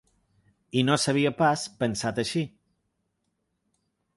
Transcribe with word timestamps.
I 0.79 0.81
no 0.87 0.95
s’havia 1.03 1.31
pas 1.41 1.65
pensat 1.83 2.23
així. 2.25 2.43